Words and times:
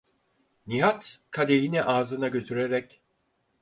Nihat 0.67 1.19
kadehini 1.31 1.83
ağzına 1.83 2.27
götürerek: 2.27 3.01